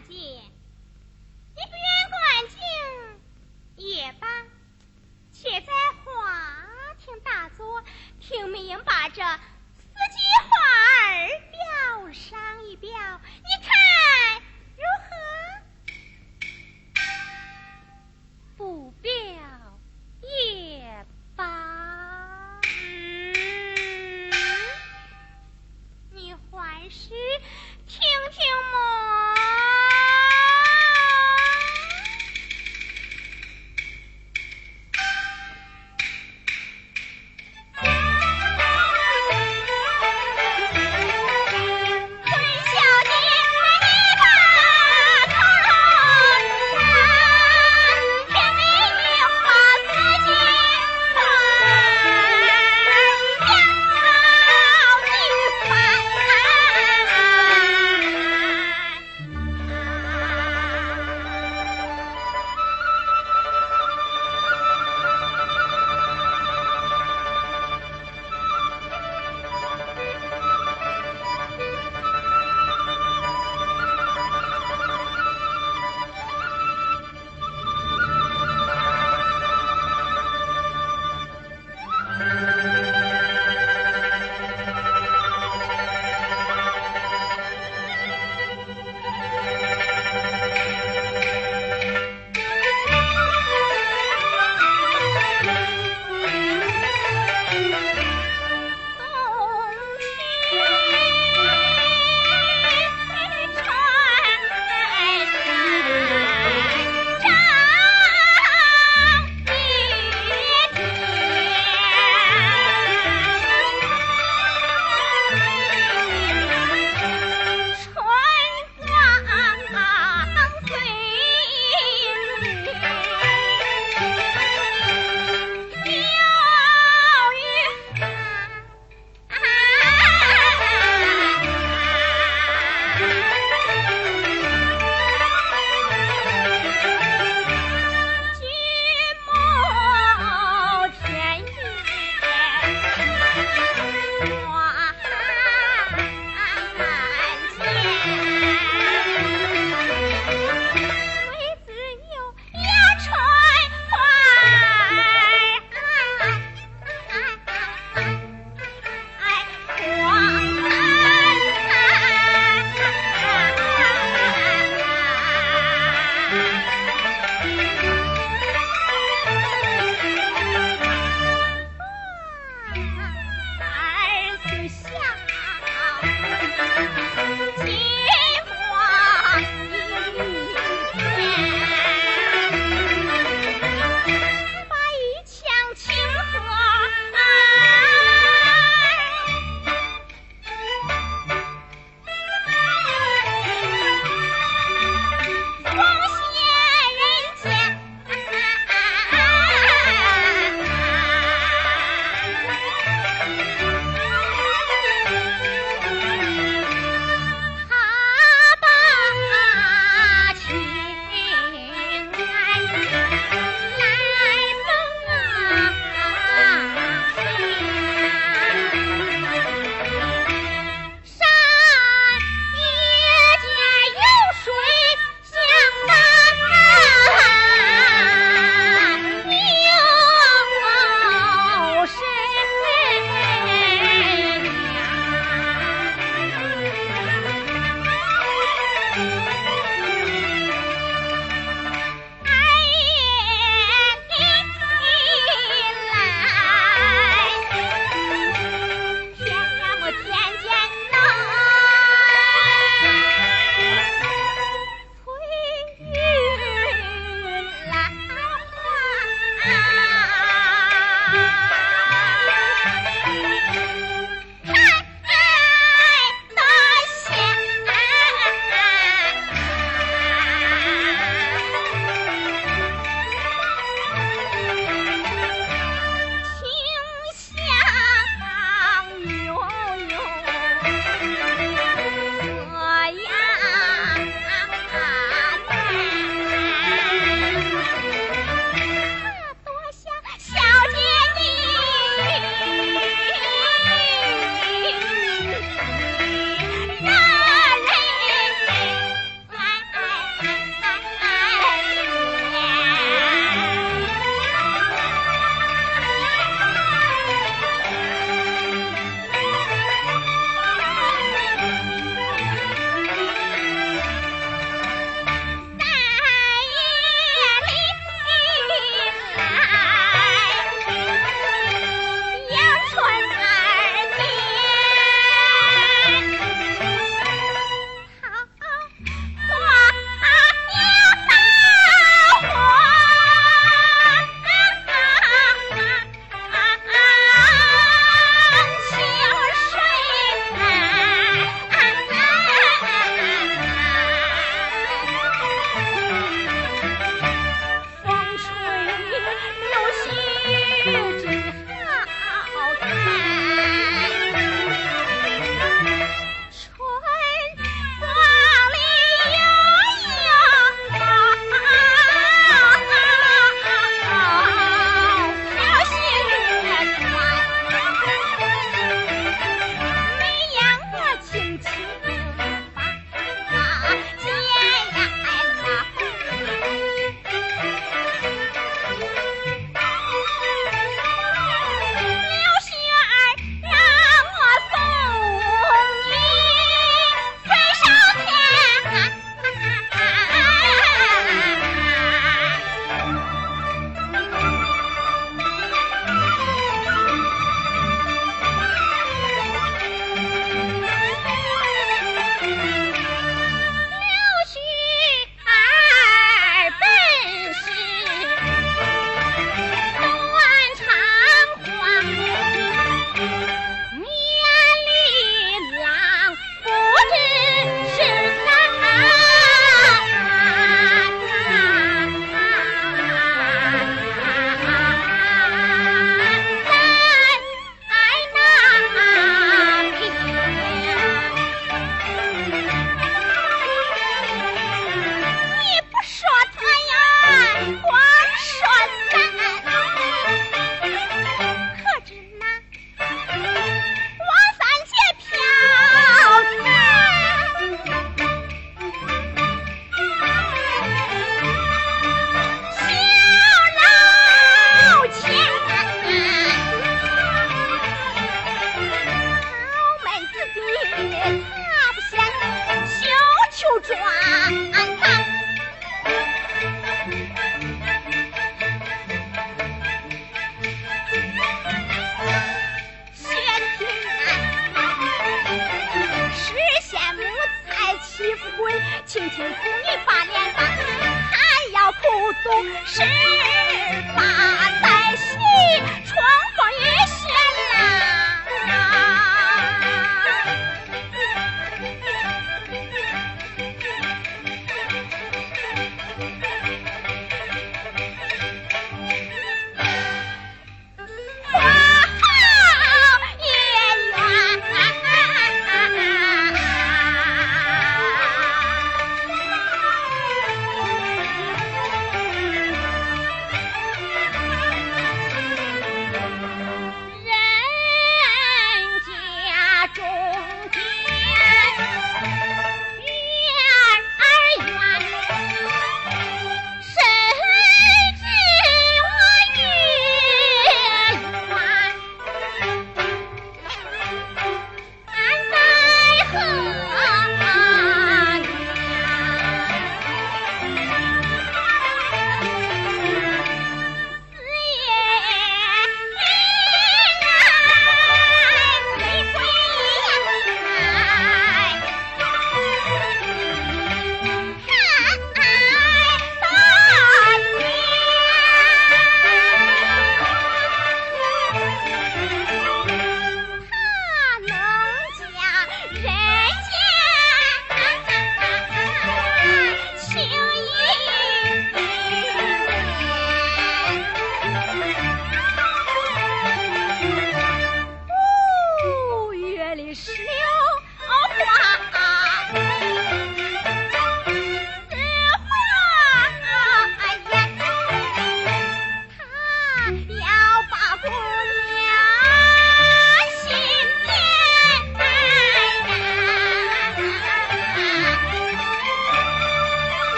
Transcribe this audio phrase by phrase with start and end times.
[0.00, 0.57] 小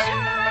[0.00, 0.49] 先生。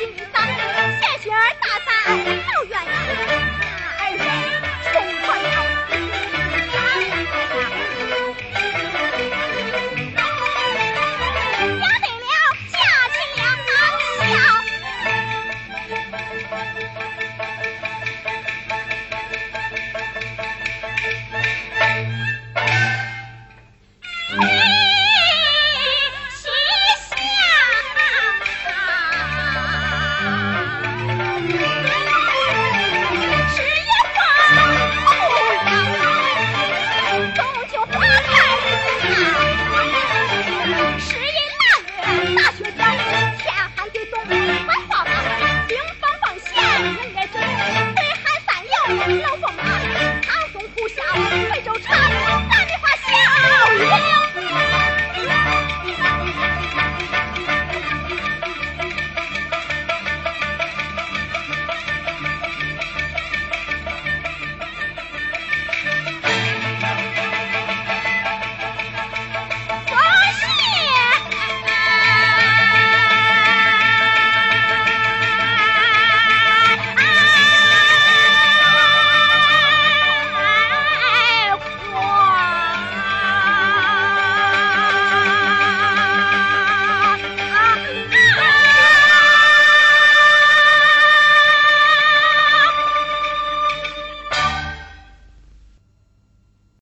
[0.00, 0.39] 金鱼撒